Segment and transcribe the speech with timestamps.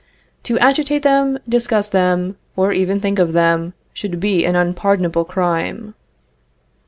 [0.45, 5.93] To agitate them, discuss them, or even think of them, should be an unpardonable crime.